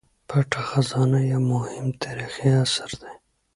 پټه 0.27 0.61
خزانه 0.69 1.19
یو 1.31 1.41
مهم 1.53 1.85
تاریخي 2.03 2.49
اثر 2.63 2.89
دی. 3.01 3.13